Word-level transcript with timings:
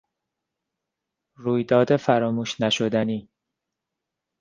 رویداد 1.35 1.95
فراموش 1.97 2.61
نشدنی 2.61 3.29